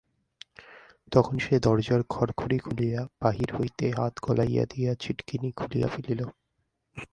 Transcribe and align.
তখন 1.11 1.35
সে 1.39 1.55
দরজার 1.59 2.01
খড়খড়ি 2.09 2.57
খুলিয়া 2.59 3.01
বাহির 3.21 3.49
হইতে 3.57 3.85
হাত 3.91 4.13
গলাইয়া 4.23 4.63
দিয়া 4.65 4.91
ছিটকিনি 4.95 5.49
খুলিয়া 5.51 5.87
ফেলিল। 5.87 6.21